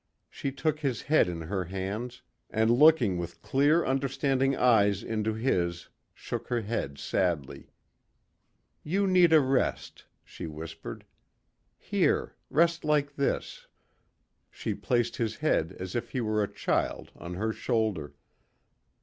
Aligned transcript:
She 0.31 0.51
took 0.51 0.79
his 0.79 1.03
head 1.03 1.29
in 1.29 1.41
her 1.41 1.65
hands 1.65 2.23
and 2.49 2.71
looking 2.71 3.19
with 3.19 3.43
clear 3.43 3.85
understanding 3.85 4.55
eyes 4.55 5.03
into 5.03 5.31
his, 5.31 5.89
shook 6.15 6.47
her 6.47 6.61
head 6.61 6.97
sadly. 6.97 7.69
"You 8.81 9.05
need 9.05 9.31
a 9.31 9.39
rest," 9.39 10.05
she 10.23 10.47
whispered. 10.47 11.05
"Here... 11.77 12.33
rest 12.49 12.83
like 12.83 13.15
this." 13.15 13.67
She 14.49 14.73
placed 14.73 15.17
his 15.17 15.35
head 15.35 15.73
as 15.73 15.93
if 15.95 16.09
he 16.09 16.19
were 16.19 16.41
a 16.41 16.51
child 16.51 17.11
on 17.15 17.35
her 17.35 17.53
shoulder. 17.53 18.15